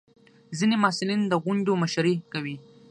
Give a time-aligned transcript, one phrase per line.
[0.57, 2.55] ځینې محصلین د غونډو مشري کوي.